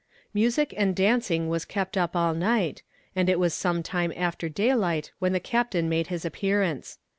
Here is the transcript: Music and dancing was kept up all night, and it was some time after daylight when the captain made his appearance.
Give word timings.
Music 0.33 0.73
and 0.75 0.95
dancing 0.95 1.47
was 1.47 1.63
kept 1.63 1.95
up 1.95 2.15
all 2.15 2.33
night, 2.33 2.81
and 3.15 3.29
it 3.29 3.37
was 3.37 3.53
some 3.53 3.83
time 3.83 4.11
after 4.15 4.49
daylight 4.49 5.11
when 5.19 5.31
the 5.31 5.39
captain 5.39 5.87
made 5.87 6.07
his 6.07 6.25
appearance. 6.25 6.97